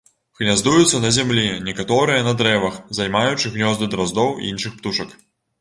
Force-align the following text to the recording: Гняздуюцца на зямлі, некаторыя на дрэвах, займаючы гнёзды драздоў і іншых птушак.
Гняздуюцца 0.39 1.01
на 1.03 1.11
зямлі, 1.17 1.43
некаторыя 1.67 2.25
на 2.29 2.33
дрэвах, 2.39 2.79
займаючы 3.01 3.55
гнёзды 3.59 3.93
драздоў 3.93 4.35
і 4.41 4.51
іншых 4.55 4.73
птушак. 4.81 5.09